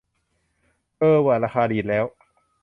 [0.99, 2.05] เออว่ะ ราคาดีดแล้ว